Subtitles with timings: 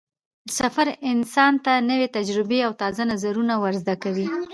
[0.59, 4.27] سفر انسان ته نوې تجربې او تازه نظرونه ور زده کوي